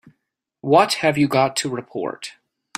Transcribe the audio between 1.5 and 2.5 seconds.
to report?